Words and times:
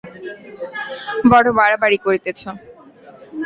বড়ো 1.31 1.51
বাড়াবাড়ি 1.59 1.97
করিতেছ। 2.05 2.41